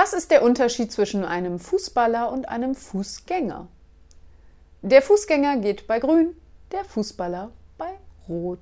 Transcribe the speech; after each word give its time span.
Was 0.00 0.12
ist 0.12 0.30
der 0.30 0.44
Unterschied 0.44 0.92
zwischen 0.92 1.24
einem 1.24 1.58
Fußballer 1.58 2.30
und 2.30 2.48
einem 2.48 2.76
Fußgänger? 2.76 3.66
Der 4.82 5.02
Fußgänger 5.02 5.56
geht 5.56 5.88
bei 5.88 5.98
Grün, 5.98 6.36
der 6.70 6.84
Fußballer 6.84 7.50
bei 7.78 7.90
Rot. 8.28 8.60